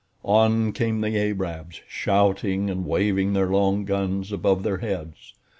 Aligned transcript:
On 0.25 0.71
came 0.71 1.01
the 1.01 1.15
Arabs, 1.15 1.81
shouting 1.87 2.71
and 2.71 2.87
waving 2.87 3.33
their 3.33 3.51
long 3.51 3.85
guns 3.85 4.31
above 4.31 4.63
their 4.63 4.77
heads. 4.79 5.35